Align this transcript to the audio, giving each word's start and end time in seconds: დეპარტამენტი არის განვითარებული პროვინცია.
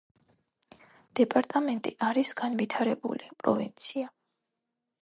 დეპარტამენტი 1.19 1.93
არის 2.09 2.33
განვითარებული 2.43 3.31
პროვინცია. 3.45 4.13